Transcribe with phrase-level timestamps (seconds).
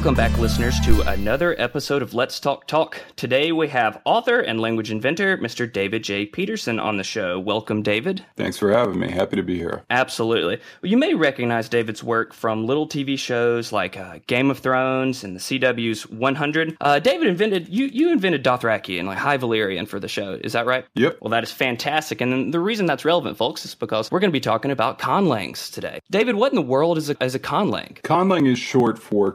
[0.00, 3.02] Welcome back, listeners, to another episode of Let's Talk Talk.
[3.16, 5.70] Today we have author and language inventor, Mr.
[5.70, 6.24] David J.
[6.24, 7.38] Peterson, on the show.
[7.38, 8.24] Welcome, David.
[8.34, 9.10] Thanks for having me.
[9.10, 9.82] Happy to be here.
[9.90, 10.58] Absolutely.
[10.80, 15.22] Well, you may recognize David's work from little TV shows like uh, Game of Thrones
[15.22, 16.78] and the CW's 100.
[16.80, 20.40] Uh, David invented you you invented Dothraki and like High Valyrian for the show.
[20.42, 20.86] Is that right?
[20.94, 21.18] Yep.
[21.20, 22.22] Well, that is fantastic.
[22.22, 25.70] And the reason that's relevant, folks, is because we're going to be talking about conlangs
[25.70, 26.00] today.
[26.10, 28.00] David, what in the world is a, is a conlang?
[28.00, 29.30] Conlang is short for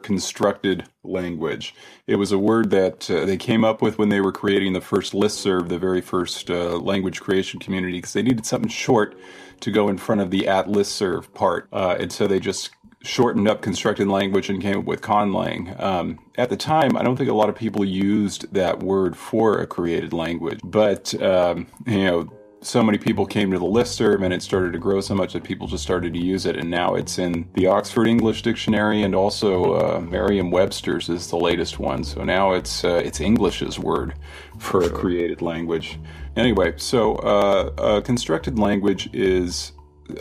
[0.55, 1.76] constructed language.
[2.08, 4.81] It was a word that uh, they came up with when they were creating the
[4.81, 9.18] first listserv, the very first uh, language creation community, because they needed something short
[9.62, 11.68] to go in front of the at listserv part.
[11.72, 12.72] Uh, and so they just
[13.04, 15.80] shortened up constructed language and came up with conlang.
[15.80, 19.59] Um, at the time, I don't think a lot of people used that word for
[19.59, 22.30] a created language, but um, you know
[22.66, 25.44] so many people came to the listserv and it started to grow so much that
[25.44, 26.58] people just started to use it.
[26.58, 31.80] And now it's in the oxford english dictionary and also uh, merriam-webster's is the latest
[31.80, 32.03] one.
[32.03, 34.16] So now it's uh, it's english's word
[34.58, 35.99] for a created language.
[36.36, 39.71] Anyway so uh, a constructed language is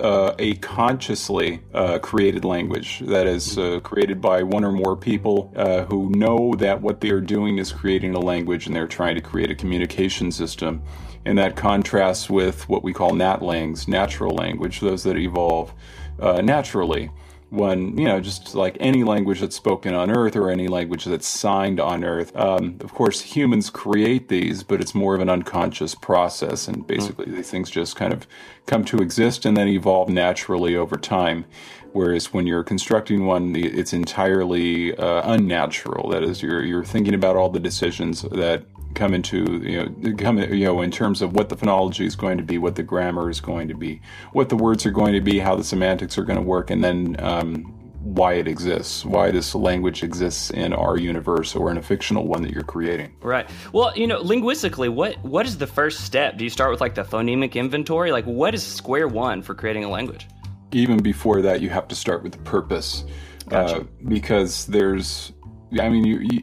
[0.01, 5.53] uh, a consciously uh, created language that is uh, created by one or more people
[5.57, 9.15] uh, who know that what they are doing is creating a language and they're trying
[9.15, 10.83] to create a communication system.
[11.27, 15.73] And that contrasts with what we call natlangs, natural language, those that evolve
[16.19, 17.11] uh, naturally
[17.55, 21.27] when you know just like any language that's spoken on earth or any language that's
[21.27, 25.95] signed on earth um, of course humans create these but it's more of an unconscious
[25.95, 27.37] process and basically mm.
[27.37, 28.27] these things just kind of
[28.67, 31.45] come to exist and then evolve naturally over time
[31.93, 37.37] whereas when you're constructing one it's entirely uh, unnatural that is you're you're thinking about
[37.37, 41.49] all the decisions that come into you know come you know in terms of what
[41.49, 44.01] the phonology is going to be, what the grammar is going to be,
[44.33, 46.83] what the words are going to be, how the semantics are going to work, and
[46.83, 51.83] then um, why it exists, why this language exists in our universe or in a
[51.83, 53.17] fictional one that you're creating.
[53.23, 53.49] Right.
[53.73, 56.37] Well, you know, linguistically, what what is the first step?
[56.37, 58.13] Do you start with like the phonemic inventory?
[58.13, 60.29] Like, what is square one for creating a language?
[60.73, 63.05] Even before that, you have to start with the purpose,
[63.49, 63.81] gotcha.
[63.81, 65.33] uh, because there's,
[65.81, 66.43] I mean, you, you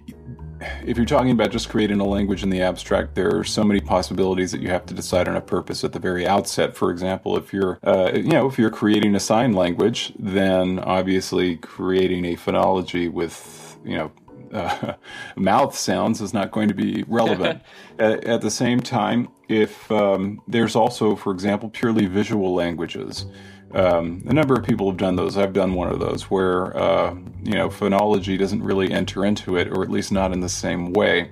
[0.85, 3.79] if you're talking about just creating a language in the abstract, there are so many
[3.79, 6.75] possibilities that you have to decide on a purpose at the very outset.
[6.75, 11.57] For example, if you're, uh, you know, if you're creating a sign language, then obviously
[11.57, 14.11] creating a phonology with, you know,
[14.53, 14.93] uh,
[15.35, 17.61] mouth sounds is not going to be relevant.
[17.99, 23.25] at, at, the same time, if um, there's also, for example, purely visual languages,
[23.73, 25.37] um, a number of people have done those.
[25.37, 29.69] I've done one of those where uh, you know phonology doesn't really enter into it,
[29.69, 31.31] or at least not in the same way.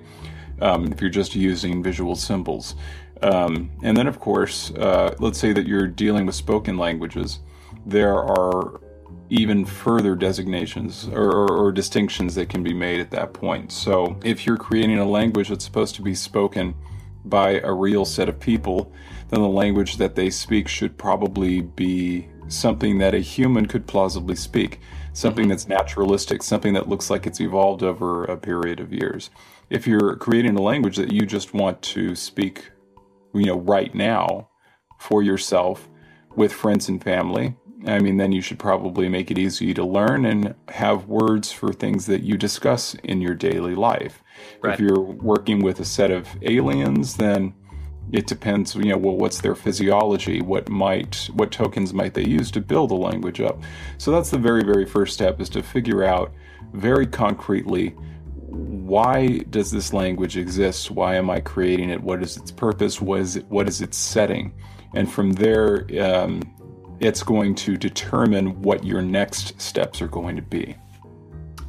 [0.60, 2.74] Um, if you're just using visual symbols,
[3.22, 7.40] um, and then of course, uh, let's say that you're dealing with spoken languages,
[7.86, 8.80] there are
[9.30, 13.70] even further designations or, or, or distinctions that can be made at that point.
[13.70, 16.74] So if you're creating a language that's supposed to be spoken
[17.24, 18.92] by a real set of people,
[19.30, 24.34] then the language that they speak should probably be something that a human could plausibly
[24.34, 24.80] speak,
[25.12, 25.50] something mm-hmm.
[25.50, 29.30] that's naturalistic, something that looks like it's evolved over a period of years.
[29.70, 32.70] If you're creating a language that you just want to speak,
[33.32, 34.48] you know, right now
[34.98, 35.88] for yourself
[36.34, 40.26] with friends and family, I mean, then you should probably make it easy to learn
[40.26, 44.22] and have words for things that you discuss in your daily life.
[44.60, 44.74] Right.
[44.74, 47.54] If you're working with a set of aliens, then
[48.12, 52.50] it depends you know well what's their physiology what might what tokens might they use
[52.50, 53.62] to build a language up.
[53.98, 56.32] So that's the very very first step is to figure out
[56.72, 57.94] very concretely
[58.48, 60.90] why does this language exist?
[60.90, 62.02] Why am i creating it?
[62.02, 63.00] What is its purpose?
[63.00, 64.52] What is it, what is its setting?
[64.94, 66.42] And from there um,
[66.98, 70.76] it's going to determine what your next steps are going to be.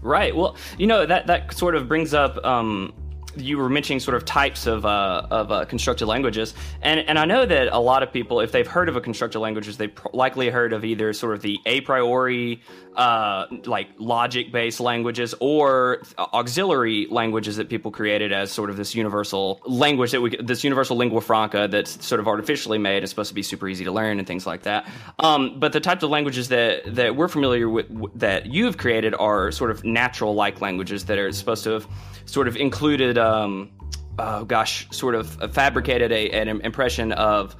[0.01, 0.35] Right.
[0.35, 2.93] Well you know that that sort of brings up um,
[3.35, 7.25] you were mentioning sort of types of uh, of uh, constructed languages, and and I
[7.25, 10.49] know that a lot of people, if they've heard of a constructed languages, they've likely
[10.49, 12.61] heard of either sort of the a priori,
[12.95, 18.95] uh, like logic based languages, or auxiliary languages that people created as sort of this
[18.95, 23.29] universal language that we this universal lingua franca that's sort of artificially made and supposed
[23.29, 24.87] to be super easy to learn and things like that.
[25.19, 27.87] Um, but the types of languages that that we're familiar with
[28.19, 31.87] that you've created are sort of natural like languages that are supposed to have
[32.25, 33.71] sort of included, um,
[34.19, 37.55] oh gosh, sort of fabricated a, an impression of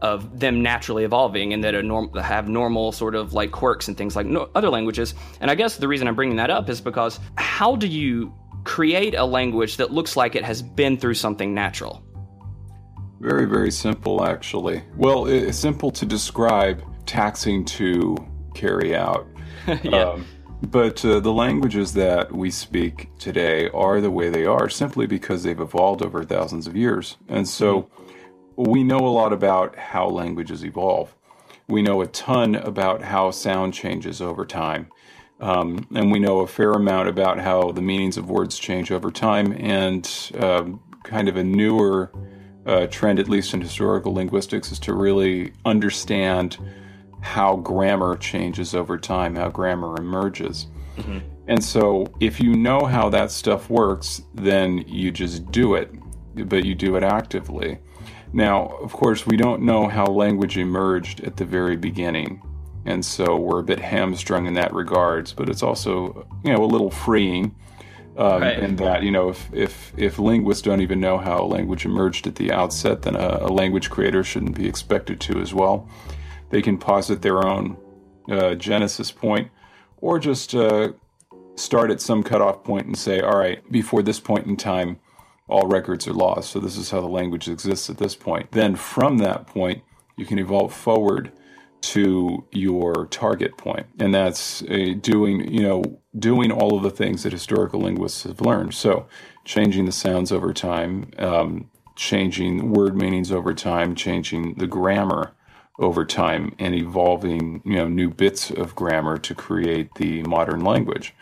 [0.00, 3.96] of them naturally evolving and that a norm, have normal sort of like quirks and
[3.96, 5.14] things like no, other languages.
[5.40, 8.34] And I guess the reason I'm bringing that up is because how do you
[8.64, 12.02] create a language that looks like it has been through something natural?
[13.20, 14.82] Very, very simple, actually.
[14.96, 18.16] Well, it's simple to describe, taxing to
[18.54, 19.26] carry out.
[19.82, 20.10] yeah.
[20.10, 20.26] Um,
[20.62, 25.42] But uh, the languages that we speak today are the way they are simply because
[25.42, 27.18] they've evolved over thousands of years.
[27.28, 27.90] And so
[28.56, 31.14] we know a lot about how languages evolve.
[31.68, 34.88] We know a ton about how sound changes over time.
[35.40, 39.10] Um, and we know a fair amount about how the meanings of words change over
[39.10, 39.52] time.
[39.58, 42.10] And um, kind of a newer
[42.64, 46.58] uh, trend, at least in historical linguistics, is to really understand
[47.20, 50.68] how grammar changes over time, how grammar emerges.
[50.96, 51.18] Mm-hmm.
[51.48, 55.90] And so, if you know how that stuff works, then you just do it,
[56.48, 57.78] but you do it actively.
[58.36, 62.42] Now, of course, we don't know how language emerged at the very beginning.
[62.84, 66.66] And so we're a bit hamstrung in that regards, but it's also, you know, a
[66.66, 67.56] little freeing
[68.18, 68.58] um, right.
[68.58, 72.34] in that, you know, if, if, if linguists don't even know how language emerged at
[72.34, 75.88] the outset, then a, a language creator shouldn't be expected to as well.
[76.50, 77.78] They can posit their own
[78.30, 79.50] uh, genesis point
[80.02, 80.92] or just uh,
[81.54, 84.98] start at some cutoff point and say, all right, before this point in time,
[85.48, 86.50] all records are lost.
[86.50, 88.52] So this is how the language exists at this point.
[88.52, 89.82] Then from that point,
[90.16, 91.32] you can evolve forward
[91.82, 97.32] to your target point, and that's doing you know doing all of the things that
[97.32, 98.74] historical linguists have learned.
[98.74, 99.06] So
[99.44, 105.32] changing the sounds over time, um, changing word meanings over time, changing the grammar
[105.78, 111.14] over time and evolving you know new bits of grammar to create the modern language.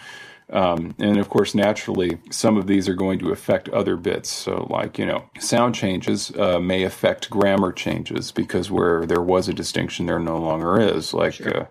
[0.51, 4.31] Um, and of course, naturally, some of these are going to affect other bits.
[4.31, 9.49] So, like, you know, sound changes uh, may affect grammar changes because where there was
[9.49, 11.15] a distinction, there no longer is.
[11.15, 11.63] Like, sure.
[11.63, 11.67] uh,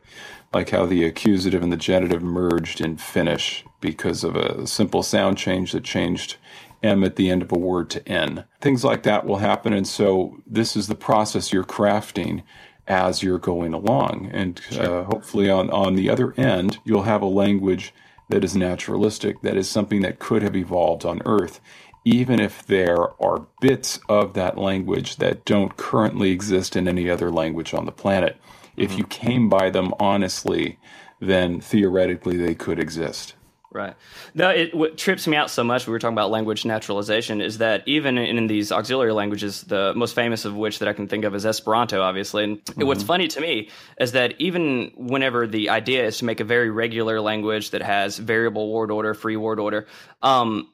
[0.54, 5.38] like how the accusative and the genitive merged in Finnish because of a simple sound
[5.38, 6.38] change that changed
[6.82, 8.44] M at the end of a word to N.
[8.60, 9.74] Things like that will happen.
[9.74, 12.44] And so, this is the process you're crafting
[12.88, 14.30] as you're going along.
[14.34, 15.02] And sure.
[15.02, 17.94] uh, hopefully, on, on the other end, you'll have a language
[18.30, 21.60] that is naturalistic, that is something that could have evolved on Earth,
[22.06, 27.32] even if there are bits of that language that don't currently exist in any other
[27.32, 28.38] language on the planet.
[28.38, 28.82] Mm-hmm.
[28.82, 30.80] If you came by them honestly,
[31.20, 33.36] then theoretically they could exist.
[33.74, 33.96] Right.
[34.36, 35.88] No, it what trips me out so much.
[35.88, 37.42] We were talking about language naturalization.
[37.42, 40.94] Is that even in, in, these auxiliary languages, the most famous of which that I
[40.94, 42.44] can think of is Esperanto, obviously.
[42.44, 42.86] And mm-hmm.
[42.86, 46.70] what's funny to me is that even whenever the idea is to make a very
[46.70, 49.88] regular language that has variable word order, free word order,
[50.22, 50.70] um,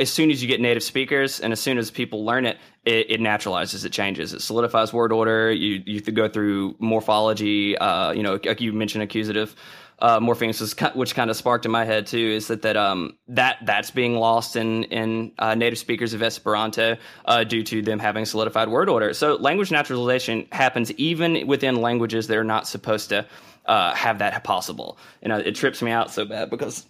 [0.00, 3.10] as soon as you get native speakers and as soon as people learn it, it,
[3.10, 5.50] it naturalizes, it changes, it solidifies word order.
[5.50, 7.76] You you go through morphology.
[7.78, 9.56] Uh, you know, like you mentioned, accusative
[9.98, 13.58] uh, morphemes, which kind of sparked in my head too, is that that um that
[13.64, 18.24] that's being lost in in uh, native speakers of Esperanto uh, due to them having
[18.24, 19.14] solidified word order.
[19.14, 23.26] So language naturalization happens even within languages that are not supposed to
[23.64, 24.98] uh, have that possible.
[25.22, 26.86] And it trips me out so bad because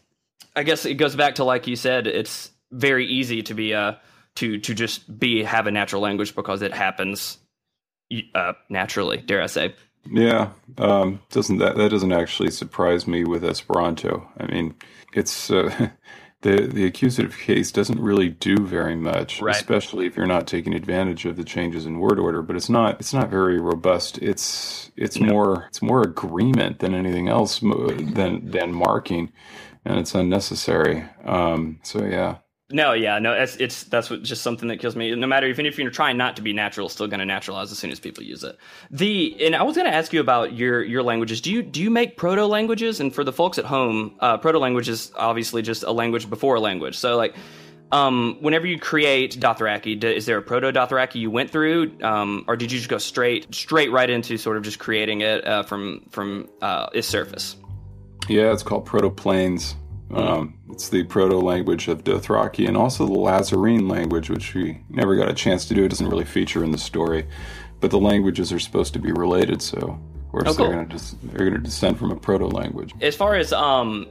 [0.57, 3.95] I guess it goes back to like you said, it's very easy to be uh
[4.37, 7.39] to to just be have a natural language because it happens
[8.35, 9.19] uh, naturally.
[9.19, 9.75] Dare I say?
[10.11, 14.29] Yeah, um, doesn't that that doesn't actually surprise me with Esperanto?
[14.39, 14.75] I mean,
[15.13, 15.91] it's uh,
[16.43, 19.57] the the accusative case doesn't really do very much, right.
[19.57, 22.43] especially if you're not taking advantage of the changes in word order.
[22.43, 24.19] But it's not it's not very robust.
[24.19, 25.33] It's it's no.
[25.33, 29.33] more it's more agreement than anything else than than marking,
[29.85, 31.05] and it's unnecessary.
[31.25, 32.37] Um, so yeah.
[32.73, 35.15] No, yeah, no, it's, it's that's what, just something that kills me.
[35.15, 37.71] No matter even if you're trying not to be natural, it's still going to naturalize
[37.71, 38.59] as soon as people use it.
[38.91, 41.41] The and I was going to ask you about your your languages.
[41.41, 42.99] Do you do you make proto languages?
[42.99, 46.57] And for the folks at home, uh, proto language is obviously just a language before
[46.57, 46.97] a language.
[46.97, 47.37] So like,
[47.93, 52.57] um, whenever you create Dothraki, is there a proto Dothraki you went through, um, or
[52.57, 56.05] did you just go straight straight right into sort of just creating it uh, from
[56.11, 57.55] from uh, its surface?
[58.29, 59.77] Yeah, it's called Proto Plains.
[60.15, 65.17] Um, it's the proto language of Dothraki and also the Lhazarene language, which we never
[65.17, 65.85] got a chance to do.
[65.85, 67.27] It doesn't really feature in the story,
[67.81, 70.67] but the languages are supposed to be related, so of course oh, cool.
[70.67, 72.93] they're going to they're going to descend from a proto language.
[73.01, 74.07] As far as um,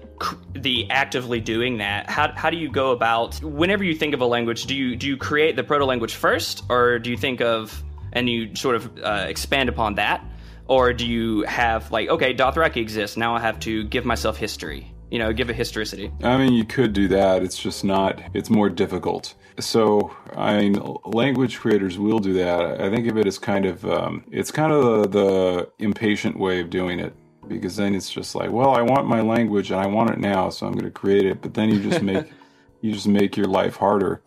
[0.53, 4.25] the actively doing that, how, how do you go about whenever you think of a
[4.25, 4.65] language?
[4.65, 8.29] Do you do you create the proto language first, or do you think of and
[8.29, 10.23] you sort of uh, expand upon that?
[10.67, 14.94] Or do you have like, okay, Dothraki exists, now I have to give myself history?
[15.11, 16.11] You know, give a historicity.
[16.23, 17.43] I mean, you could do that.
[17.43, 19.35] It's just not, it's more difficult.
[19.59, 22.81] So, I mean, language creators will do that.
[22.81, 26.59] I think of it as kind of, um, it's kind of the, the impatient way
[26.59, 27.13] of doing it
[27.47, 30.49] because then it's just like, well, I want my language and I want it now,
[30.49, 31.41] so I'm going to create it.
[31.41, 32.25] But then you just make,
[32.81, 34.21] you just make your life harder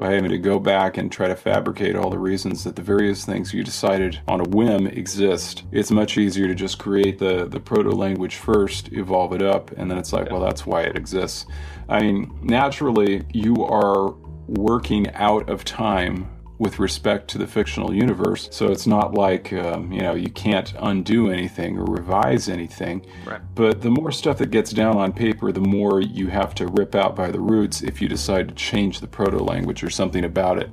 [0.00, 3.26] by having to go back and try to fabricate all the reasons that the various
[3.26, 5.64] things you decided on a whim exist.
[5.72, 9.90] It's much easier to just create the, the proto language first, evolve it up, and
[9.90, 11.44] then it's like, well, that's why it exists.
[11.90, 14.14] I mean, naturally, you are
[14.48, 16.30] working out of time
[16.60, 18.46] with respect to the fictional universe.
[18.52, 23.06] So it's not like, um, you know, you can't undo anything or revise anything.
[23.24, 23.40] Right.
[23.54, 26.94] But the more stuff that gets down on paper, the more you have to rip
[26.94, 30.58] out by the roots if you decide to change the proto language or something about
[30.58, 30.68] it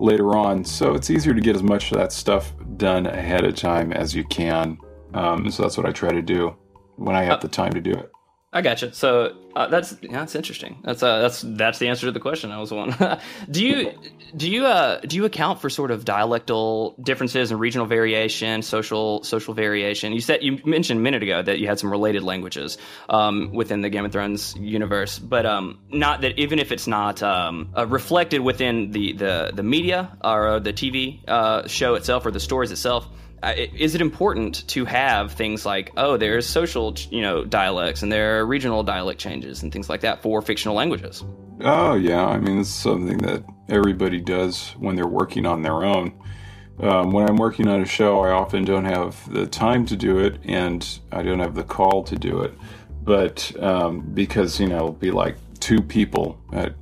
[0.00, 0.64] later on.
[0.64, 4.16] So it's easier to get as much of that stuff done ahead of time as
[4.16, 4.76] you can.
[5.14, 6.56] Um, so that's what I try to do
[6.96, 8.10] when I have the time to do it.
[8.54, 8.92] I gotcha.
[8.92, 10.78] So uh, that's yeah, that's interesting.
[10.84, 12.94] That's uh, that's that's the answer to the question I was one.
[13.50, 13.92] do you
[14.36, 19.24] do you uh, do you account for sort of dialectal differences and regional variation, social
[19.24, 20.12] social variation?
[20.12, 22.76] You said you mentioned a minute ago that you had some related languages
[23.08, 27.22] um, within the Game of Thrones universe, but um, not that even if it's not
[27.22, 32.30] um, uh, reflected within the, the the media or the TV uh, show itself or
[32.30, 33.08] the stories itself
[33.42, 38.38] is it important to have things like oh there's social you know dialects and there
[38.38, 41.24] are regional dialect changes and things like that for fictional languages?
[41.60, 42.24] Oh yeah.
[42.24, 46.12] I mean it's something that everybody does when they're working on their own.
[46.80, 50.18] Um, when i'm working on a show i often don't have the time to do
[50.18, 52.54] it and i don't have the call to do it.
[53.02, 56.74] But um, because you know it'll be like two people that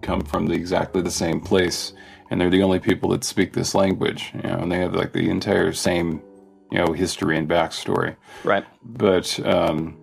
[0.00, 1.92] come from the, exactly the same place
[2.34, 5.12] and they're the only people that speak this language, you know, and they have like
[5.12, 6.20] the entire same,
[6.72, 8.16] you know, history and backstory.
[8.42, 8.64] Right.
[8.82, 9.96] But um,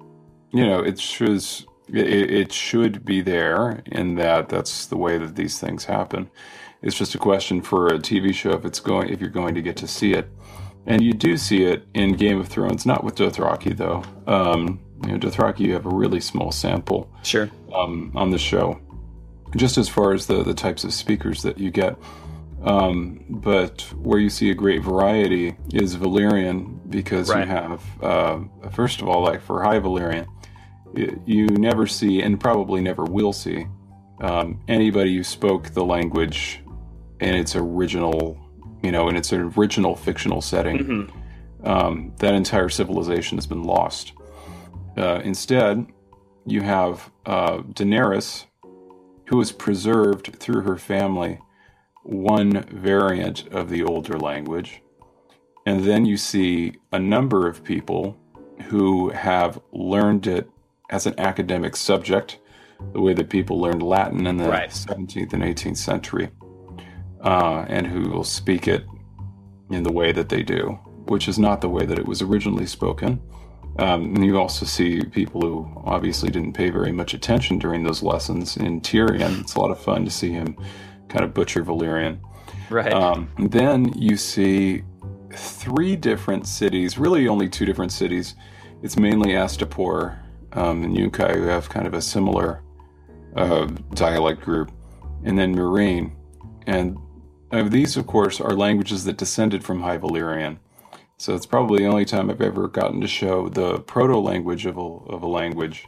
[0.53, 1.43] you know, it should
[1.89, 6.31] it, it should be there in that that's the way that these things happen.
[6.81, 9.61] It's just a question for a TV show if it's going if you're going to
[9.61, 10.29] get to see it,
[10.85, 14.03] and you do see it in Game of Thrones, not with Dothraki though.
[14.25, 17.11] Um, you know, Dothraki, you have a really small sample.
[17.23, 17.49] Sure.
[17.75, 18.79] Um, on the show,
[19.55, 21.97] just as far as the, the types of speakers that you get.
[22.63, 27.39] Um, but where you see a great variety is Valyrian because right.
[27.39, 28.39] you have, uh,
[28.71, 30.27] first of all, like for High Valyrian,
[31.25, 33.65] you never see and probably never will see
[34.19, 36.61] um, anybody who spoke the language
[37.19, 38.37] in its original,
[38.83, 40.77] you know, in its original fictional setting.
[40.77, 41.17] Mm-hmm.
[41.67, 44.13] Um, that entire civilization has been lost.
[44.97, 45.85] Uh, instead,
[46.45, 48.45] you have uh, Daenerys,
[49.31, 51.39] who was preserved through her family
[52.03, 54.81] one variant of the older language.
[55.65, 58.17] And then you see a number of people
[58.63, 60.49] who have learned it
[60.89, 62.39] as an academic subject,
[62.91, 64.69] the way that people learned Latin in the right.
[64.69, 66.29] 17th and 18th century,
[67.23, 68.83] uh, and who will speak it
[69.69, 72.67] in the way that they do, which is not the way that it was originally
[72.67, 73.21] spoken.
[73.79, 78.03] Um, and you also see people who obviously didn't pay very much attention during those
[78.03, 79.41] lessons in Tyrion.
[79.41, 80.57] It's a lot of fun to see him
[81.07, 82.19] kind of butcher Valyrian.
[82.69, 82.91] Right.
[82.93, 84.83] Um, then you see
[85.33, 88.35] three different cities, really only two different cities.
[88.81, 90.17] It's mainly Astapor
[90.53, 92.63] um, and Yunkai who have kind of a similar
[93.35, 94.71] uh, dialect group,
[95.23, 96.11] and then Meereen.
[96.67, 96.97] And
[97.51, 100.57] uh, these, of course, are languages that descended from High Valyrian.
[101.21, 104.75] So it's probably the only time I've ever gotten to show the proto language of
[104.75, 105.87] a, of a language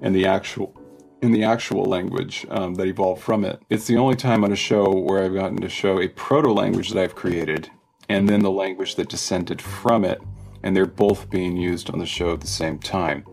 [0.00, 0.74] and the actual
[1.20, 3.60] in the actual language um, that evolved from it.
[3.68, 6.88] It's the only time on a show where I've gotten to show a proto language
[6.88, 7.70] that I've created
[8.08, 10.22] and then the language that descended from it,
[10.62, 13.26] and they're both being used on the show at the same time.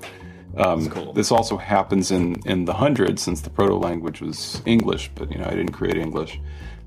[0.58, 1.14] Um, cool.
[1.14, 5.38] This also happens in, in the hundreds since the proto language was English, but you
[5.38, 6.42] know I didn't create English.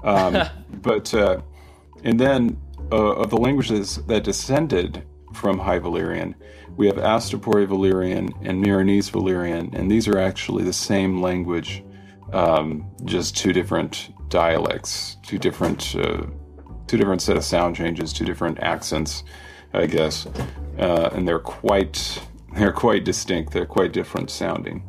[0.04, 0.42] Um,
[0.82, 1.40] but uh,
[2.04, 6.34] and then uh, of the languages that descended from High Valyrian,
[6.76, 11.84] we have Astapori Valyrian and Meereenese Valyrian, and these are actually the same language,
[12.32, 16.26] um, just two different dialects, two different, uh,
[16.86, 19.24] two different set of sound changes, two different accents,
[19.74, 20.26] I guess,
[20.78, 22.20] uh, and they're quite
[22.56, 23.52] they're quite distinct.
[23.52, 24.88] They're quite different sounding.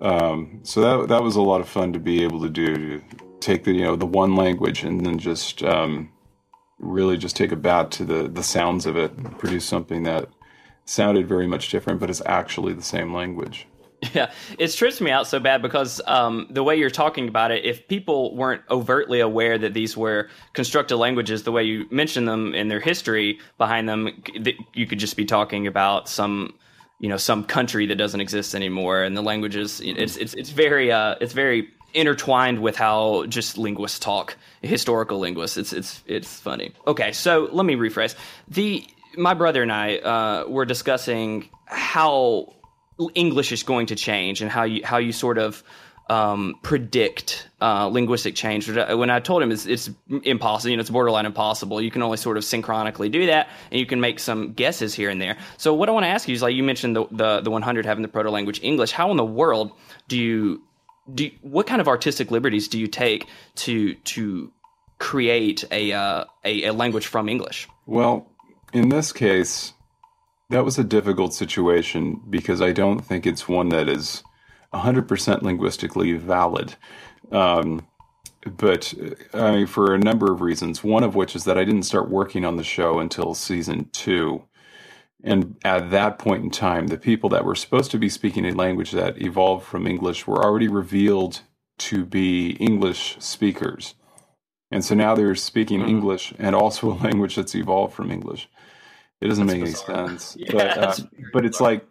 [0.00, 3.02] Um, so that that was a lot of fun to be able to do to
[3.40, 6.10] take the you know the one language and then just um,
[6.80, 10.28] really just take a bat to the the sounds of it and produce something that
[10.86, 13.66] sounded very much different but is actually the same language.
[14.14, 17.66] Yeah it trips me out so bad because um, the way you're talking about it
[17.66, 22.54] if people weren't overtly aware that these were constructed languages the way you mentioned them
[22.54, 24.08] in their history behind them
[24.72, 26.54] you could just be talking about some
[26.98, 30.90] you know some country that doesn't exist anymore and the languages it's it's it's very
[30.90, 35.56] uh it's very intertwined with how just linguists talk, historical linguists.
[35.56, 36.72] It's it's it's funny.
[36.86, 38.14] Okay, so let me rephrase.
[38.48, 42.54] The my brother and I uh, were discussing how
[43.14, 45.62] English is going to change and how you how you sort of
[46.10, 48.68] um, predict uh, linguistic change.
[48.68, 49.88] When I told him it's, it's
[50.24, 51.80] impossible, you know, it's borderline impossible.
[51.80, 55.08] You can only sort of synchronically do that, and you can make some guesses here
[55.08, 55.36] and there.
[55.56, 57.86] So what I want to ask you is, like you mentioned the the, the 100
[57.86, 58.90] having the proto language English.
[58.90, 59.70] How in the world
[60.08, 60.62] do you
[61.14, 61.30] do?
[61.42, 63.26] What kind of artistic liberties do you take
[63.56, 64.52] to to
[64.98, 67.68] create a, uh, a a language from English?
[67.86, 68.30] Well,
[68.72, 69.72] in this case,
[70.50, 74.22] that was a difficult situation because I don't think it's one that is
[74.72, 76.74] 100% linguistically valid.
[77.32, 77.86] Um,
[78.44, 78.94] but
[79.34, 80.82] I mean, for a number of reasons.
[80.82, 84.42] One of which is that I didn't start working on the show until season two.
[85.22, 88.52] And at that point in time, the people that were supposed to be speaking a
[88.52, 91.40] language that evolved from English were already revealed
[91.78, 93.94] to be English speakers.
[94.70, 95.90] And so now they're speaking mm-hmm.
[95.90, 98.48] English and also a language that's evolved from English.
[99.20, 99.98] It doesn't that's make bizarre.
[99.98, 100.36] any sense.
[100.38, 101.86] Yeah, but, uh, but it's like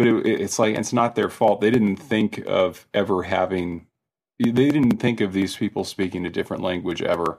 [0.00, 1.60] but it, it's like it's not their fault.
[1.60, 3.86] They didn't think of ever having.
[4.38, 7.38] They didn't think of these people speaking a different language ever.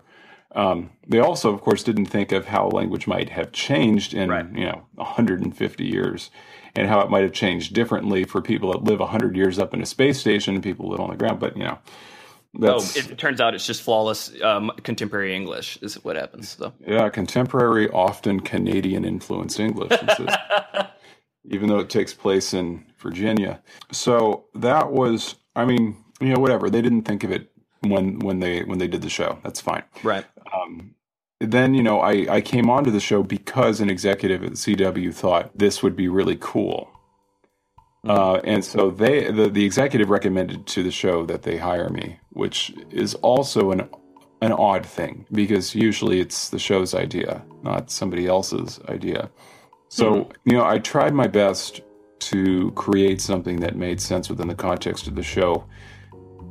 [0.53, 4.45] Um, they also, of course, didn't think of how language might have changed in right.
[4.53, 6.29] you know 150 years,
[6.75, 9.81] and how it might have changed differently for people that live 100 years up in
[9.81, 11.39] a space station and people live on the ground.
[11.39, 11.79] But you know,
[12.63, 16.57] oh, it turns out it's just flawless um, contemporary English is what happens.
[16.57, 16.73] So.
[16.85, 19.97] Yeah, contemporary, often Canadian influenced English.
[21.45, 23.61] even though it takes place in Virginia.
[23.91, 26.69] So that was, I mean, you know, whatever.
[26.69, 27.50] They didn't think of it
[27.81, 29.39] when when they when they did the show.
[29.43, 29.83] That's fine.
[30.03, 30.25] Right.
[30.53, 30.95] Um,
[31.39, 35.57] then you know, I I came onto the show because an executive at CW thought
[35.57, 36.89] this would be really cool.
[38.05, 38.11] Mm-hmm.
[38.11, 42.19] Uh, and so they the, the executive recommended to the show that they hire me,
[42.29, 43.89] which is also an
[44.41, 49.29] an odd thing because usually it's the show's idea, not somebody else's idea.
[49.89, 50.49] So, mm-hmm.
[50.49, 51.81] you know, I tried my best
[52.19, 55.65] to create something that made sense within the context of the show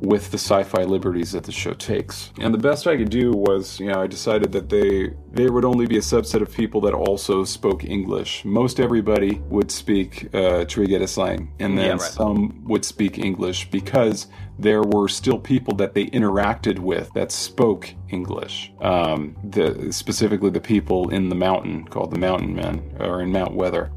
[0.01, 2.31] with the sci-fi liberties that the show takes.
[2.39, 5.63] And the best I could do was, you know, I decided that they they would
[5.63, 8.43] only be a subset of people that also spoke English.
[8.43, 12.01] Most everybody would speak uh, Trigedasleng, and then yeah, right.
[12.01, 17.93] some would speak English because there were still people that they interacted with that spoke
[18.09, 18.73] English.
[18.81, 23.53] Um, the, specifically, the people in the mountain called the Mountain Men, or in Mount
[23.53, 23.91] Weather.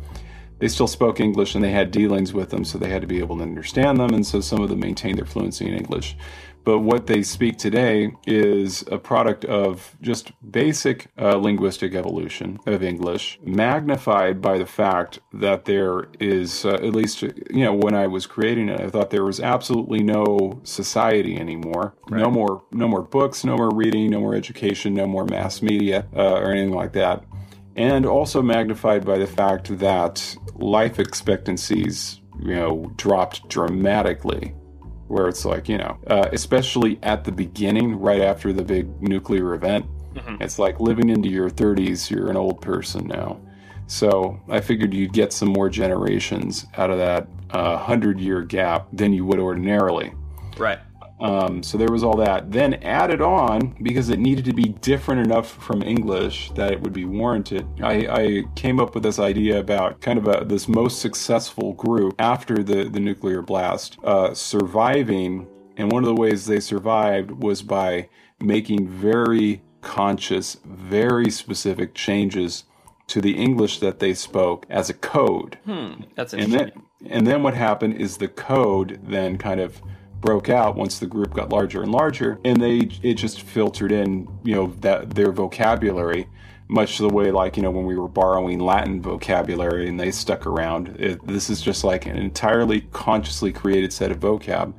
[0.64, 3.18] They still spoke English and they had dealings with them, so they had to be
[3.18, 6.16] able to understand them, and so some of them maintained their fluency in English.
[6.64, 12.82] But what they speak today is a product of just basic uh, linguistic evolution of
[12.82, 18.06] English, magnified by the fact that there is, uh, at least, you know, when I
[18.06, 21.94] was creating it, I thought there was absolutely no society anymore.
[22.08, 22.22] Right.
[22.22, 26.06] No more, no more books, no more reading, no more education, no more mass media
[26.16, 27.22] uh, or anything like that.
[27.76, 34.54] And also magnified by the fact that life expectancies, you know, dropped dramatically
[35.08, 39.54] where it's like you know uh, especially at the beginning right after the big nuclear
[39.54, 39.84] event
[40.14, 40.42] mm-hmm.
[40.42, 43.40] it's like living into your 30s you're an old person now.
[43.86, 48.88] So i figured you'd get some more generations out of that uh, 100 year gap
[48.92, 50.12] than you would ordinarily.
[50.56, 50.78] Right
[51.20, 52.50] um, so there was all that.
[52.50, 56.92] Then added on, because it needed to be different enough from English that it would
[56.92, 61.00] be warranted, I, I came up with this idea about kind of a, this most
[61.00, 65.46] successful group after the, the nuclear blast uh, surviving.
[65.76, 68.08] And one of the ways they survived was by
[68.40, 72.64] making very conscious, very specific changes
[73.06, 75.58] to the English that they spoke as a code.
[75.64, 76.60] Hmm, that's interesting.
[76.60, 79.82] And then, and then what happened is the code then kind of
[80.24, 84.26] broke out once the group got larger and larger, and they it just filtered in,
[84.42, 86.26] you know, that their vocabulary,
[86.68, 90.46] much the way like you know when we were borrowing Latin vocabulary and they stuck
[90.46, 90.96] around.
[90.98, 94.72] It, this is just like an entirely consciously created set of vocab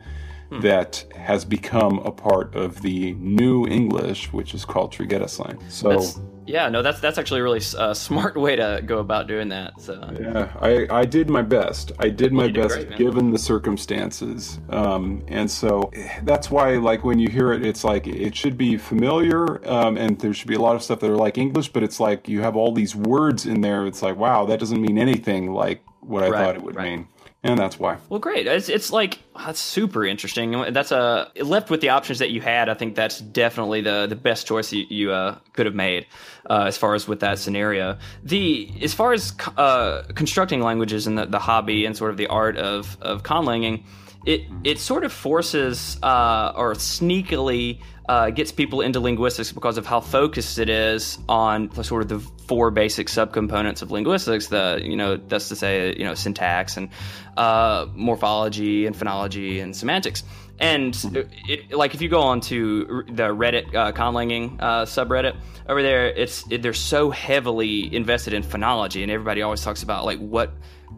[0.50, 0.62] hmm.
[0.62, 5.62] that has become a part of the new English, which is called Trigedasleng.
[5.72, 5.90] So.
[5.90, 9.50] That's- yeah, no, that's that's actually a really uh, smart way to go about doing
[9.50, 9.80] that.
[9.82, 11.92] So yeah, I, I did my best.
[12.00, 15.92] I did my best great, given the circumstances, um, and so
[16.24, 20.20] that's why like when you hear it, it's like it should be familiar, um, and
[20.20, 22.42] there should be a lot of stuff that are like English, but it's like you
[22.42, 23.86] have all these words in there.
[23.88, 26.92] It's like wow, that doesn't mean anything like what I right, thought it would right.
[26.92, 27.08] mean
[27.46, 27.98] and that's why.
[28.10, 28.48] Well, great.
[28.48, 30.74] It's, it's like that's super interesting.
[30.74, 32.70] That's a left with the options that you had.
[32.70, 36.08] I think that's definitely the the best choice you, you uh, could have made
[36.50, 37.98] uh, as far as with that scenario.
[38.24, 42.28] The as far as uh, constructing languages and the, the hobby and sort of the
[42.28, 43.84] art of of conlanging
[44.26, 49.86] it it sort of forces uh, or sneakily uh, gets people into linguistics because of
[49.86, 54.48] how focused it is on the, sort of the four basic subcomponents of linguistics.
[54.48, 56.90] The you know that's to say you know syntax and
[57.38, 60.24] uh, morphology and phonology and semantics.
[60.58, 65.36] And it, it, like if you go on to the Reddit uh, conlanging uh, subreddit
[65.68, 70.06] over there, it's it, they're so heavily invested in phonology, and everybody always talks about
[70.06, 70.54] like what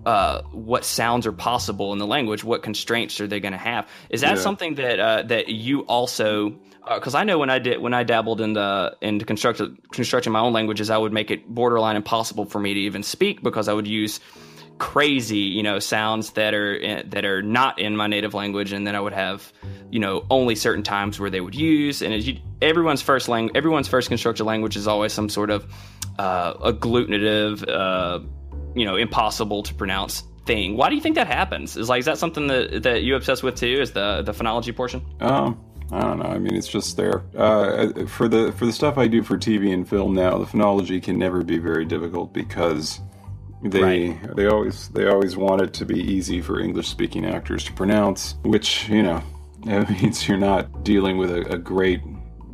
[0.08, 3.90] uh, what sounds are possible in the language, what constraints are they going to have.
[4.10, 4.42] Is that Yeah.
[4.42, 6.58] something that uh, that you also?
[6.88, 10.40] Because I know when I did when I dabbled in the into constructing constructing my
[10.40, 13.74] own languages, I would make it borderline impossible for me to even speak because I
[13.74, 14.22] would use
[14.80, 18.86] crazy you know sounds that are in, that are not in my native language and
[18.86, 19.52] then i would have
[19.90, 23.88] you know only certain times where they would use and you, everyone's first language everyone's
[23.88, 25.66] first constructed language is always some sort of
[26.20, 28.20] uh, agglutinative uh,
[28.78, 32.06] you know impossible to pronounce thing why do you think that happens is like is
[32.06, 35.60] that something that that you obsess with too is the the phonology portion Um,
[35.90, 36.26] I don't know.
[36.26, 37.24] I mean, it's just there.
[37.38, 41.02] Uh, for the for the stuff I do for TV and film now, the phonology
[41.02, 43.00] can never be very difficult because
[43.64, 44.36] they Right.
[44.36, 48.36] they always they always want it to be easy for English speaking actors to pronounce,
[48.44, 49.24] which you know
[49.66, 52.02] that means you're not dealing with a, a great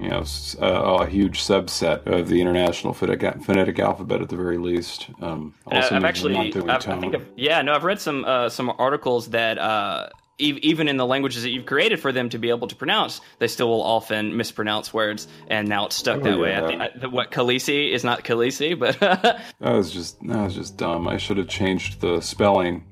[0.04, 0.24] you know
[0.60, 5.08] a, a huge subset of the international phonetic, phonetic alphabet at the very least.
[5.22, 8.00] Um, also I've actually, we're not doing I've, I think, I've, yeah, no, I've read
[8.00, 12.28] some uh, some articles that uh, even in the languages that you've created for them
[12.30, 16.20] to be able to pronounce, they still will often mispronounce words, and now it's stuck
[16.20, 16.56] Oh, that way.
[16.56, 20.56] I think I, the, what Khaleesi is not Khaleesi, but That was just that was
[20.56, 21.08] just dumb.
[21.08, 22.84] I should have changed the spelling.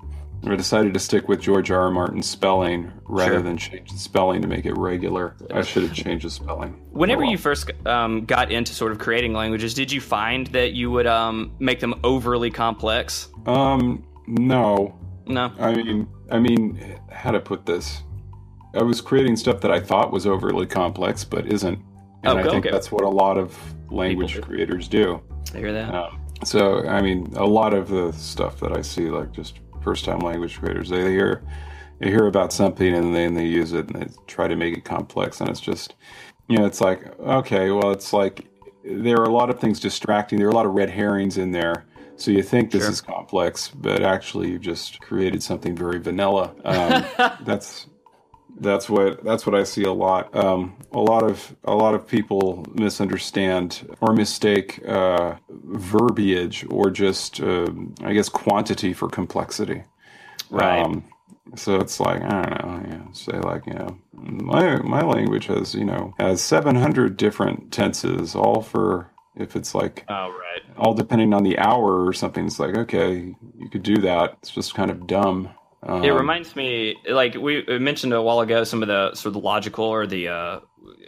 [0.44, 1.82] I decided to stick with George R.
[1.82, 1.92] R.
[1.92, 3.42] Martin's spelling rather Sure.
[3.44, 5.36] than change the spelling to make it regular.
[5.54, 6.82] I should have changed the spelling.
[6.92, 10.74] whenever Oh, you first um, got into sort of creating languages, did you find that
[10.74, 13.30] you would um, make them overly complex?
[13.46, 15.52] um no, No.
[15.60, 18.02] I mean I mean how to put this?
[18.74, 21.78] I was creating stuff that I thought was overly complex, but isn't.
[22.24, 22.72] And Oh, I think okay.
[22.72, 23.58] that's what a lot of
[23.92, 24.42] language do.
[24.42, 25.22] creators do.
[25.54, 25.94] I hear that.
[25.94, 30.20] Um, so, I mean, a lot of the stuff that I see, like just first-time
[30.20, 31.44] language creators, they hear
[32.00, 34.84] they hear about something and then they use it and they try to make it
[34.86, 35.96] complex, and it's just,
[36.48, 38.48] you know, it's like, okay, well, it's like
[38.84, 40.40] there are a lot of things distracting.
[40.40, 41.86] There are a lot of red herrings in there.
[42.16, 42.92] So you think this Sure.
[42.92, 46.54] is complex, but actually you've just created something very vanilla.
[46.64, 47.06] Um,
[47.46, 47.88] that's
[48.62, 50.34] that's what that's what I see a lot.
[50.36, 57.42] Um, a lot of a lot of people misunderstand or mistake uh, verbiage or just
[57.42, 57.68] uh,
[58.04, 59.84] I guess quantity for complexity.
[60.50, 60.80] Right.
[60.80, 61.06] Um,
[61.56, 62.92] so it's like I don't know.
[62.92, 67.18] You know, say like you know, my my language has you know has seven hundred
[67.18, 70.62] different tenses, all for if it's like oh, right.
[70.78, 72.46] all depending on the hour or something.
[72.46, 74.38] It's like okay, you could do that.
[74.42, 75.50] It's just kind of dumb.
[75.84, 79.34] Um, It reminds me, like we mentioned a while ago, some of the sort of
[79.34, 80.60] the logical or the uh,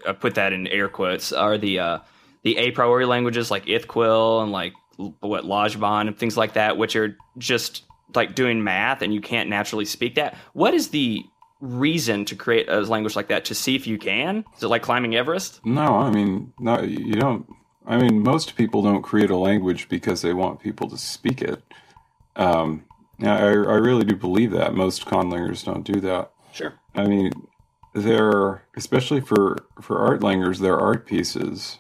[0.07, 1.99] I put that in air quotes are the uh,
[2.43, 4.73] the a priori languages like Ithkuil and like
[5.19, 7.83] what Lojban and things like that, which are just
[8.15, 10.35] like doing math and you can't naturally speak that.
[10.53, 11.23] What is the
[11.61, 14.43] reason to create a language like that to see if you can?
[14.57, 15.65] Is it like climbing Everest?
[15.65, 17.47] No, I mean, no, you don't.
[17.85, 21.61] I mean, most people don't create a language because they want people to speak it.
[22.35, 22.85] Um,
[23.23, 26.31] yeah, I, I really do believe that most conlangers don't do that.
[26.51, 26.73] Sure.
[26.93, 27.31] I mean,
[27.95, 31.79] they're especially for for art langers, they're art pieces,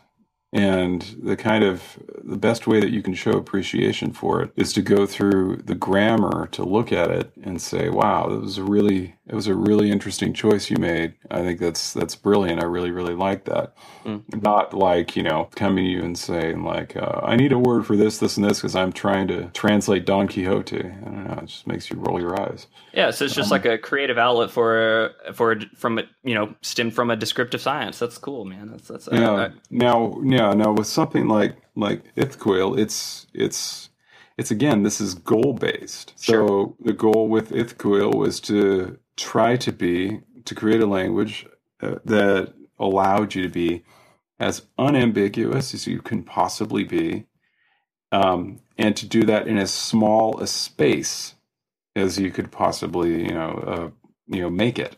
[0.53, 4.71] and the kind of the best way that you can show appreciation for it is
[4.73, 8.63] to go through the grammar to look at it and say, "Wow, that was a
[8.63, 12.61] really it was a really interesting choice you made." I think that's that's brilliant.
[12.61, 13.73] I really really like that.
[14.33, 17.85] Not like you know coming to you and saying like, uh, "I need a word
[17.85, 20.77] for this, this, and this" because I'm trying to translate Don Quixote.
[20.79, 21.39] I don't know.
[21.41, 22.67] It just makes you roll your eyes.
[22.93, 26.93] Yeah, so it's just like a creative outlet for for from a you know stemmed
[26.93, 27.99] from a descriptive science.
[27.99, 28.69] That's cool, man.
[28.71, 29.31] That's that's Yeah.
[29.31, 30.53] uh, now, yeah.
[30.53, 33.89] Now, with something like like Ithkuil, it's it's
[34.37, 36.13] it's again, this is goal based.
[36.15, 41.45] So the goal with Ithkuil was to try to be to create a language
[41.81, 43.83] uh, that allowed you to be
[44.39, 47.25] as unambiguous as you can possibly be,
[48.11, 51.35] um, and to do that in as small a space
[51.95, 53.89] as you could possibly, you know, uh,
[54.35, 54.97] you know, make it.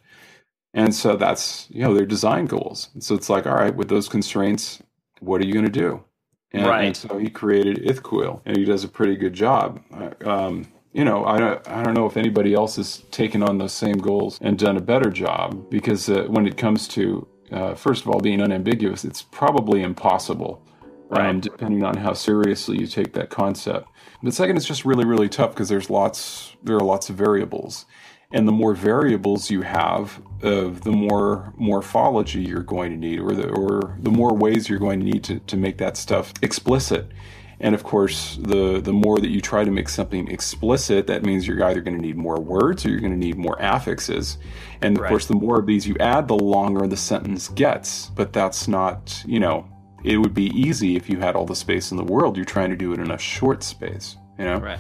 [0.73, 2.89] And so that's you know their design goals.
[2.93, 4.82] And so it's like, all right, with those constraints,
[5.19, 6.04] what are you going to do?
[6.51, 6.86] And, Right.
[6.86, 9.82] and so he created Ithkuil, and he does a pretty good job.
[9.93, 13.58] Uh, Um, you know, I don't, I don't know if anybody else has taken on
[13.58, 17.75] those same goals and done a better job because uh, when it comes to, uh,
[17.75, 20.62] first of all, being unambiguous, it's probably impossible,
[21.10, 21.27] Right.
[21.27, 23.89] um, depending on how seriously you take that concept.
[24.23, 27.86] But second, it's just really, really tough because there's lots, there are lots of variables,
[28.31, 33.34] and the more variables you have, of the more morphology you're going to need, or
[33.34, 37.12] the or the more ways you're going to need to, to make that stuff explicit.
[37.59, 41.47] And of course, the the more that you try to make something explicit, that means
[41.47, 44.37] you're either going to need more words or you're going to need more affixes.
[44.81, 45.09] And of Right.
[45.09, 48.07] course, the more of these you add, the longer the sentence gets.
[48.09, 49.65] But that's not, you know,
[50.03, 52.35] it would be easy if you had all the space in the world.
[52.35, 54.57] You're trying to do it in a short space, you know.
[54.59, 54.79] Right.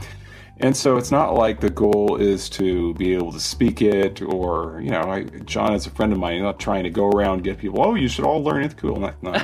[0.57, 4.79] And so it's not like the goal is to be able to speak it or,
[4.81, 7.43] you know, I, John is a friend of mine, not trying to go around and
[7.43, 8.97] get people, oh, you should all learn it cool.
[8.99, 9.33] No, no,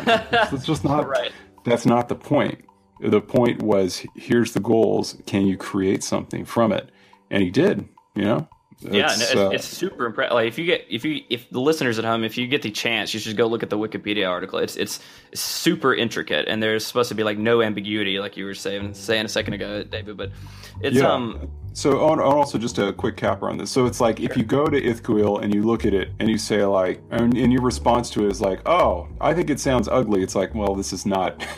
[0.52, 1.32] it's just not, Right.
[1.66, 2.64] that's not the point.
[3.02, 5.18] The point was, here's the goals.
[5.26, 6.90] Can you create something from it?
[7.30, 8.48] And he did, you know?
[8.84, 10.34] Yeah, no, It's, it's, uh, it's super impressive.
[10.34, 12.72] Like if you get if you if the listeners at home, if you get the
[12.72, 14.58] chance, you should go look at the Wikipedia article.
[14.58, 15.00] It's it's
[15.36, 19.26] super intricate, and there's supposed to be like no ambiguity, like you were saying saying
[19.26, 20.18] a second ago, David.
[20.18, 20.32] But
[20.82, 21.12] it's Yeah.
[21.12, 23.70] um So, and also just a quick capper on this.
[23.70, 26.40] So it's like if you go to Ithkuil and you look at it and you
[26.40, 29.88] say like, and, and your response to it is like, "Oh, I think it sounds
[29.90, 31.46] ugly." It's like, well, this is not.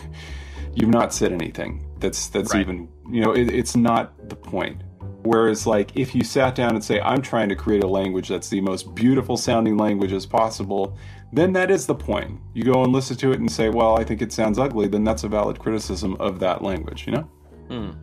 [0.75, 1.85] you've not said anything.
[1.99, 2.61] That's that's Right.
[2.61, 4.81] even you know, it, it's not the point.
[5.23, 8.49] Whereas, like, if you sat down and say, "I'm trying to create a language that's
[8.49, 10.97] the most beautiful sounding language as possible,"
[11.31, 12.39] then that is the point.
[12.53, 15.05] You go and listen to it and say, "Well, I think it sounds ugly." Then
[15.05, 17.07] that's a valid criticism of that language.
[17.07, 17.95] You know.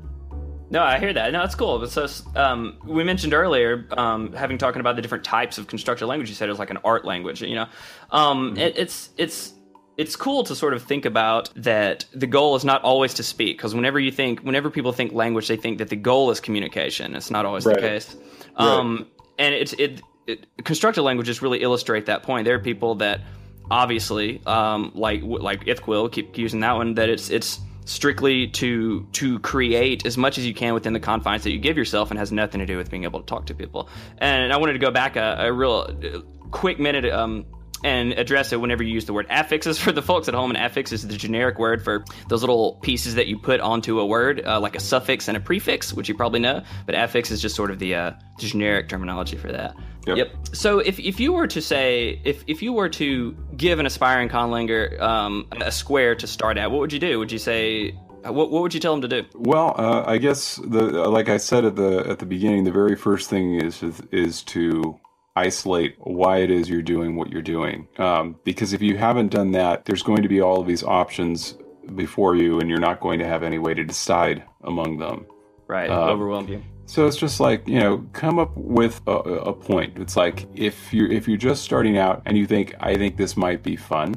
[0.70, 1.32] No, I hear that.
[1.32, 1.80] No, it's cool.
[1.80, 2.06] But so
[2.36, 6.28] um, we mentioned earlier, um, having talking about the different types of constructed language.
[6.28, 7.42] You said it was like an art language.
[7.42, 7.66] You know,
[8.12, 9.54] um, it, it's it's
[10.00, 13.58] it's cool to sort of think about that the goal is not always to speak
[13.58, 17.14] because whenever you think whenever people think language they think that the goal is communication.
[17.14, 17.76] It's not always Right.
[17.76, 18.16] the case
[18.56, 19.06] um,
[19.38, 22.46] and it's it, it constructed languages really illustrate that point.
[22.46, 23.20] There are people that
[23.70, 29.38] obviously um, like like Ithkuil keep using that one that it's it's strictly to to
[29.40, 32.30] create as much as you can within the confines that you give yourself and has
[32.32, 33.88] nothing to do with being able to talk to people.
[34.18, 37.44] And I wanted to go back a, a real uh, quick minute um,
[37.84, 40.50] and address it whenever you use the word affixes for the folks at home.
[40.50, 44.06] An affix is the generic word for those little pieces that you put onto a
[44.06, 46.62] word, uh, like a suffix and a prefix, which you probably know.
[46.86, 49.74] But affix is just sort of the uh, generic terminology for that.
[50.06, 50.32] Yep.
[50.52, 54.28] So if, if you were to say if, if you were to give an aspiring
[54.28, 57.18] conlanger um, a square to start at, what would you do?
[57.18, 59.28] Would you say what, what would you tell them to do?
[59.34, 62.96] Well, uh, I guess the like I said at the at the beginning, the very
[62.96, 64.98] first thing is is, is to
[65.36, 67.88] isolate why it is you're doing what you're doing.
[67.98, 71.56] Um, because if you haven't done that, there's going to be all of these options
[71.94, 75.26] before you, and you're not going to have any way to decide among them.
[75.66, 76.62] Right, Um, overwhelm you.
[76.86, 79.96] So it's just like you know, come up with a, a point.
[79.98, 83.36] It's like if you if you're just starting out and you think I think this
[83.36, 84.16] might be fun,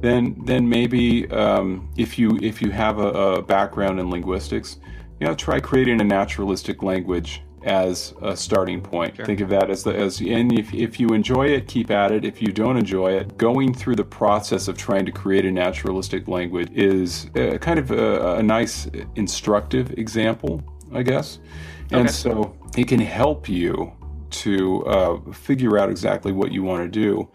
[0.00, 4.78] then then maybe um, if you if you have a, a background in linguistics,
[5.18, 9.16] you know, try creating a naturalistic language as a starting point.
[9.24, 12.24] Think of that as the as and if if you enjoy it, keep at it.
[12.24, 16.28] If you don't enjoy it, going through the process of trying to create a naturalistic
[16.28, 21.38] language is uh, kind of a, a nice instructive example, I guess.
[21.90, 22.08] And Okay.
[22.08, 23.92] so it can help you
[24.30, 27.28] to uh, figure out exactly what you want to do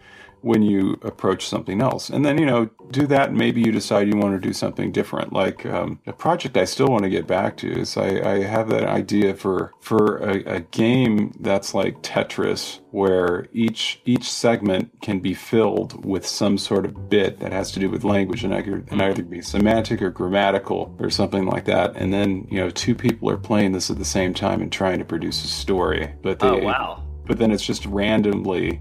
[0.44, 2.10] when you approach something else.
[2.10, 3.30] And then, you know, do that.
[3.30, 5.32] And maybe you decide you want to do something different.
[5.32, 8.68] Like um, a project I still want to get back to is I, I have
[8.68, 15.20] that idea for for a, a game that's like Tetris, where each each segment can
[15.20, 18.62] be filled with some sort of bit that has to do with language, and I
[18.62, 21.96] could and either be semantic or grammatical or something like that.
[21.96, 24.98] And then, you know, two people are playing this at the same time and trying
[24.98, 26.14] to produce a story.
[26.22, 27.02] But they, Oh wow.
[27.26, 28.80] but then it's just randomly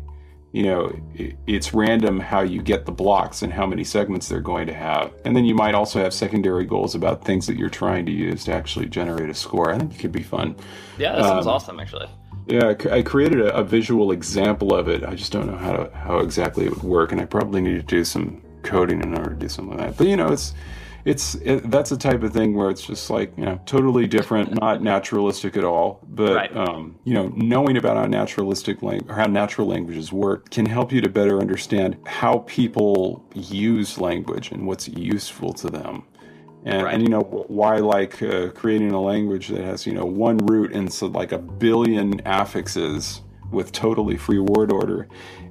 [0.53, 0.95] you know
[1.47, 5.11] it's random how you get the blocks and how many segments they're going to have.
[5.25, 8.45] And then you might also have secondary goals about things that you're trying to use
[8.45, 9.73] to actually generate a score.
[9.73, 10.55] I think it could be fun.
[10.97, 12.07] Yeah, that sounds Um, awesome actually.
[12.47, 15.03] yeah I created a, a visual example of it.
[15.03, 17.75] I just don't know how to how exactly it would work and i probably need
[17.75, 19.97] to do some coding in order to do some of that.
[19.97, 20.53] But you know it's
[21.05, 24.59] it's it, that's the type of thing where it's just like you know totally different
[24.59, 26.55] not naturalistic at all but Right.
[26.55, 30.91] um, you know knowing about how naturalistic lang- or how natural languages work can help
[30.91, 36.03] you to better understand how people use language and what's useful to them
[36.65, 36.93] and, Right.
[36.93, 40.71] and you know why like uh, creating a language that has you know one root
[40.73, 45.07] and so like a billion affixes with totally free word order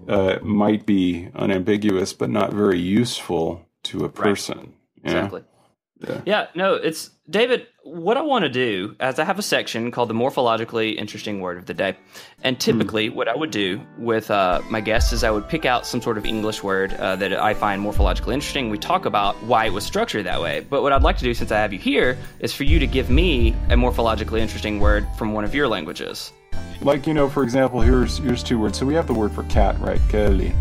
[0.09, 4.73] uh, might be unambiguous but not very useful to a person?
[5.05, 5.43] Exactly.
[5.43, 6.21] Yeah.
[6.27, 7.67] Yeah, no, it's David.
[7.85, 11.59] What I want to do is I have a section called the morphologically interesting word
[11.59, 11.97] of the day,
[12.43, 15.87] and typically what I would do with uh, my guests is I would pick out
[15.87, 18.69] some sort of English word uh, that I find morphologically interesting.
[18.71, 20.67] We talk about why it was structured that way.
[20.69, 22.87] But what I'd like to do, since I have you here, is for you to
[22.87, 26.33] give me a morphologically interesting word from one of your languages.
[26.81, 28.79] like you know, for example, here's here's two words.
[28.79, 30.01] So we have the word for cat, right?
[30.09, 30.53] Kelly,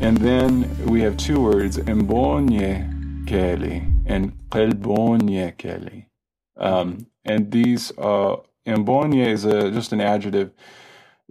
[0.00, 2.99] and then we have two words: embonye
[3.30, 6.08] Kelly and kelbonye Kelly.
[6.56, 10.50] Um, and these uh, embonye is a, just an adjective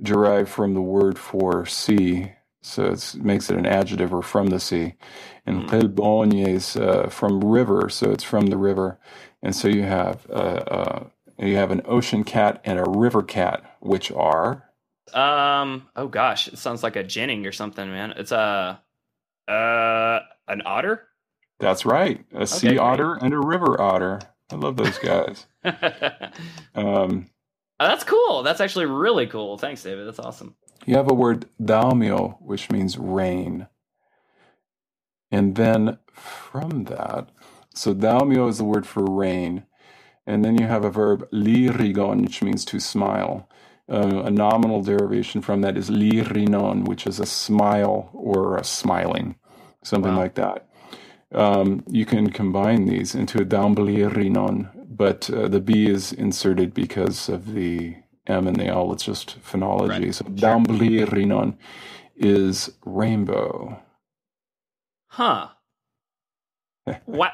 [0.02, 2.32] derived from the word for sea.
[2.62, 4.96] So it makes it an adjective or from the sea.
[5.46, 8.98] And kelbonye is uh, from river, so it's from the river.
[9.44, 11.04] And so you have uh, uh,
[11.38, 14.72] you have an ocean cat and a river cat, which are
[15.14, 15.90] Um.
[15.98, 18.14] Oh gosh, it sounds like a Jennings or something, man.
[18.16, 18.82] It's a
[19.50, 21.09] uh an otter.
[21.60, 22.80] That's right, a sea great.
[22.80, 24.22] otter and a river otter.
[24.52, 25.48] I love those guys.
[26.76, 27.30] um,
[27.80, 28.44] Oh, that's cool.
[28.44, 29.58] That's actually really cool.
[29.58, 30.08] Thanks, David.
[30.08, 30.56] That's awesome.
[30.86, 33.68] you have a word daimyo, which means rain.
[35.32, 37.30] And then from that,
[37.76, 39.66] so daimyo is the word for rain.
[40.28, 43.50] And then you have a verb lirigon, which means to smile.
[43.92, 49.36] Uh, a nominal derivation from that is lirinon, which is a smile or a smiling,
[49.84, 50.20] something Wow.
[50.20, 50.69] like that.
[51.34, 57.30] Um, you can combine these into a damblirinon, but uh, the B is inserted because
[57.30, 58.94] of the M and the L.
[58.94, 59.90] It's just phonology.
[59.90, 60.16] Right.
[60.16, 61.56] So damblirinon
[62.16, 63.80] is rainbow.
[65.10, 65.50] Huh.
[67.06, 67.34] What?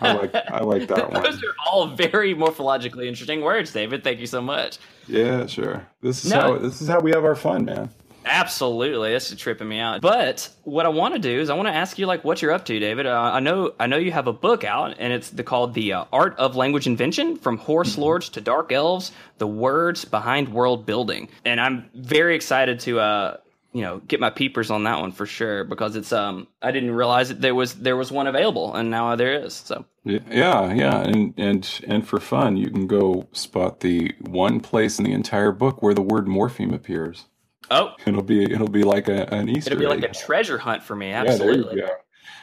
[0.00, 1.22] I like I like that one.
[1.22, 4.04] Those are all very morphologically interesting words, David.
[4.04, 4.78] Thank you so much.
[5.08, 5.86] Yeah, sure.
[6.02, 6.40] This is No.
[6.40, 7.90] how this is how we have our fun, man.
[8.26, 10.00] Absolutely, this is tripping me out.
[10.00, 12.50] But what I want to do is I want to ask you like what you're
[12.50, 13.06] up to, David.
[13.06, 15.92] Uh, I know I know you have a book out, and it's the, called "The
[15.92, 20.84] uh, Art of Language Invention: From Horse Lords to Dark Elves: The Words Behind World
[20.86, 23.36] Building." And I'm very excited to uh,
[23.72, 26.92] you know get my peepers on that one for sure because it's um I didn't
[26.92, 29.54] realize that there was there was one available, and now there is.
[29.54, 34.98] So Yeah, yeah, and and and for fun, you can go spot the one place
[34.98, 37.26] in the entire book where the word morpheme appears.
[37.70, 39.72] Oh, It'll be it'll be like a, an Easter.
[39.72, 41.10] it'll be like a treasure hunt for me.
[41.10, 41.80] yeah, Absolutely.
[41.80, 41.88] go.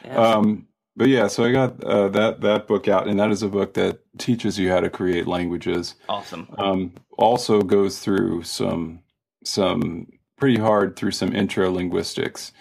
[0.04, 0.16] Yeah.
[0.16, 3.48] Um, but yeah, so I got uh, that that book out, and that is a
[3.48, 5.96] book that teaches you how to create languages.
[6.08, 6.46] awesome.
[6.58, 9.00] Um, also goes through some
[9.44, 12.52] some pretty hard through some intro linguistics.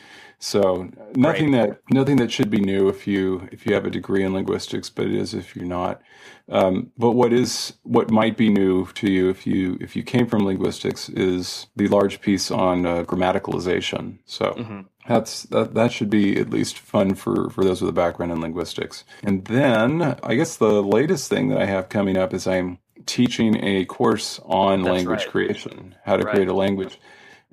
[0.43, 4.23] So nothing that nothing that should be new if you if you have a degree
[4.23, 6.01] in linguistics, but it is if you're not.
[6.49, 10.27] Um, but what is what might be new to you if you if you came
[10.27, 14.17] from linguistics is the large piece on uh, grammaticalization.
[14.25, 14.85] So Mhm.
[15.07, 18.41] that's that, that should be at least fun for for those with a background in
[18.41, 19.05] linguistics.
[19.23, 23.63] And then I guess the latest thing that I have coming up is I'm teaching
[23.63, 25.31] a course on That's language right.
[25.31, 26.33] creation, how to Right.
[26.33, 26.99] create a language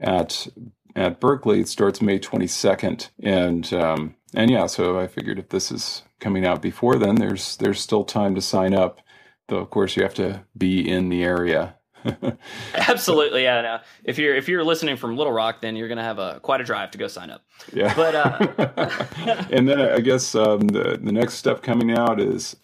[0.00, 0.48] at
[0.96, 1.61] at Berkeley.
[1.61, 6.44] It starts May 22nd, and um, and yeah, so I figured if this is coming
[6.46, 9.00] out before then, there's there's still time to sign up.
[9.48, 11.76] Though of course you have to be in the area.
[12.74, 13.61] Absolutely, yeah.
[13.62, 13.79] No.
[14.05, 16.64] If you're if you're listening from Little Rock, then you're gonna have a quite a
[16.64, 17.42] drive to go sign up.
[17.72, 17.92] Yeah.
[17.96, 22.57] But, uh, and then I guess um, the the next step coming out is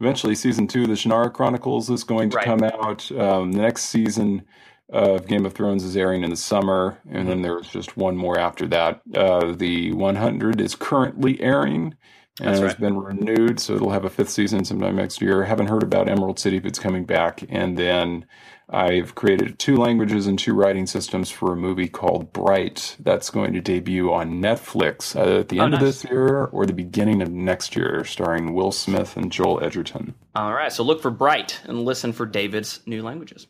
[0.00, 2.44] eventually season two of the Shannara Chronicles is going to Right.
[2.44, 3.10] come out.
[3.12, 4.44] Um, the next season
[4.90, 8.38] of Game of Thrones is airing in the summer, and then there's just one more
[8.38, 9.00] after that.
[9.14, 11.94] Uh, the 100 is currently airing.
[12.40, 12.80] And That's it's right.
[12.80, 15.44] been renewed, so it'll have a fifth season sometime next year.
[15.44, 17.44] haven't heard about Emerald City if it's coming back.
[17.48, 18.26] And then
[18.68, 23.52] I've created two languages and two writing systems for a movie called Bright that's going
[23.52, 27.22] to debut on Netflix uh, at the Oh, end of this year or the beginning
[27.22, 30.14] of next year, starring Will Smith and Joel Edgerton.
[30.34, 33.46] all right, so look for Bright and listen for David's new languages.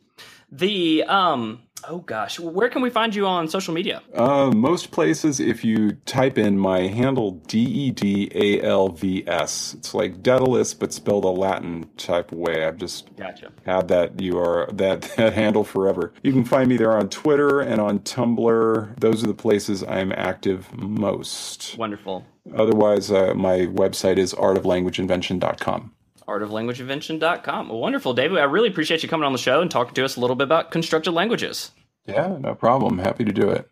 [0.56, 4.02] The um oh gosh, where can we find you on social media?
[4.14, 9.24] Uh, most places, if you type in my handle D E D A L V
[9.26, 12.64] S, it's like Daedalus but spelled a Latin type way.
[12.64, 13.50] I've just Gotcha.
[13.66, 16.12] had that you are that that handle forever.
[16.22, 19.00] You can find me there on Twitter and on Tumblr.
[19.00, 21.76] Those are the places I'm active most.
[21.76, 22.24] Wonderful.
[22.54, 25.92] Otherwise, uh, my website is artoflanguageinvention.com.
[26.28, 27.68] Artoflanguageinvention.com.
[27.68, 28.38] Well, wonderful, David.
[28.38, 30.44] I really appreciate you coming on the show and talking to us a little bit
[30.44, 31.70] about constructed languages.
[32.06, 32.98] Yeah, no problem.
[32.98, 33.70] Happy to do it.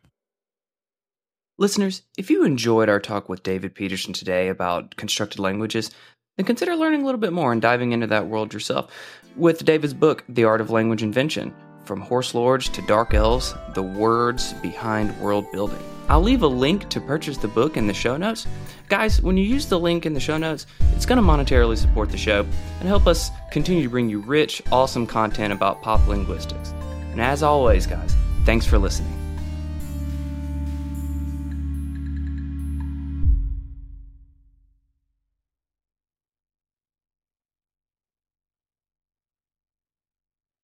[1.58, 5.90] Listeners, if you enjoyed our talk with David Peterson today about constructed languages,
[6.36, 8.90] then consider learning a little bit more and diving into that world yourself
[9.36, 13.82] with David's book, The Art of Language Invention From Horse Lords to Dark Elves The
[13.82, 15.91] Words Behind World Building.
[16.08, 18.46] I'll leave a link to purchase the book in the show notes.
[18.88, 22.10] Guys, when you use the link in the show notes, it's going to monetarily support
[22.10, 22.46] the show
[22.80, 26.70] and help us continue to bring you rich, awesome content about pop linguistics.
[27.12, 29.21] And as always, guys, thanks for listening.